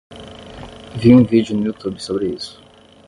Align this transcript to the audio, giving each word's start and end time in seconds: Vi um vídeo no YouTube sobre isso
Vi 0.99 1.13
um 1.13 1.23
vídeo 1.23 1.55
no 1.55 1.63
YouTube 1.67 1.99
sobre 2.01 2.29
isso 2.29 2.59